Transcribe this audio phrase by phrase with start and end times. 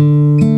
[0.00, 0.49] you.